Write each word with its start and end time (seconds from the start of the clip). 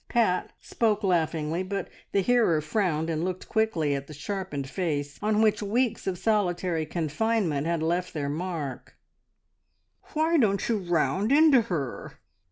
Pat 0.09 0.51
spoke 0.59 1.03
laughingly, 1.03 1.61
but 1.61 1.87
the 2.11 2.21
hearer 2.21 2.59
frowned, 2.59 3.07
and 3.07 3.23
looked 3.23 3.47
quickly 3.47 3.93
at 3.93 4.07
the 4.07 4.15
sharpened 4.15 4.67
face, 4.67 5.19
on 5.21 5.43
which 5.43 5.61
weeks 5.61 6.07
of 6.07 6.17
solitary 6.17 6.87
confinement 6.87 7.67
had 7.67 7.83
left 7.83 8.11
their 8.11 8.27
mark. 8.27 8.97
"Why 10.13 10.37
don't 10.37 10.67
you 10.67 10.79
round 10.79 11.31
into 11.31 11.61
her?" 11.61 12.19